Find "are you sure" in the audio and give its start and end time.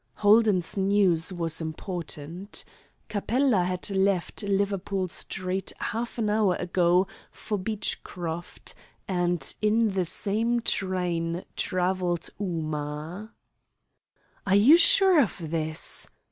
14.47-15.21